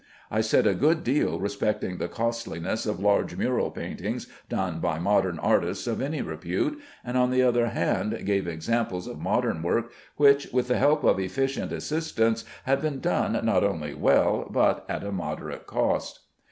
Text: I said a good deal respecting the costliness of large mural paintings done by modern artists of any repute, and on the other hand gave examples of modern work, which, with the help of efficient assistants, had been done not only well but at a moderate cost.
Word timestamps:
I 0.31 0.41
said 0.41 0.65
a 0.65 0.73
good 0.73 1.03
deal 1.03 1.39
respecting 1.39 1.99
the 1.99 2.07
costliness 2.07 2.87
of 2.87 2.99
large 2.99 3.35
mural 3.37 3.69
paintings 3.69 4.25
done 4.49 4.79
by 4.79 4.97
modern 4.97 5.37
artists 5.37 5.85
of 5.85 6.01
any 6.01 6.23
repute, 6.23 6.79
and 7.05 7.15
on 7.19 7.29
the 7.29 7.43
other 7.43 7.67
hand 7.67 8.19
gave 8.25 8.47
examples 8.47 9.05
of 9.05 9.19
modern 9.19 9.61
work, 9.61 9.91
which, 10.17 10.47
with 10.51 10.69
the 10.69 10.77
help 10.79 11.03
of 11.03 11.19
efficient 11.19 11.71
assistants, 11.71 12.45
had 12.63 12.81
been 12.81 12.99
done 12.99 13.39
not 13.45 13.63
only 13.63 13.93
well 13.93 14.47
but 14.49 14.87
at 14.89 15.03
a 15.03 15.11
moderate 15.11 15.67
cost. 15.67 16.21